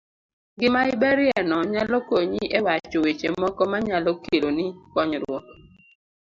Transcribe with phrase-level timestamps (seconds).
[0.59, 5.45] Gima iberie no nyalo konyi e wacho weche moko manyalo keloni konyruok.